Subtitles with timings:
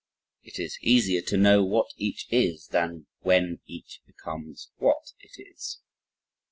[0.43, 5.77] It is easier to know what each is than when each becomes what it is.